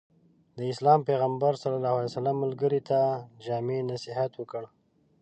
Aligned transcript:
د 0.57 0.59
اسلام 0.73 0.99
پيغمبر 1.09 1.53
ص 2.11 2.15
ملګري 2.43 2.81
ته 2.89 2.99
جامع 3.45 3.79
نصيحت 3.91 4.31
وکړ. 4.35 4.63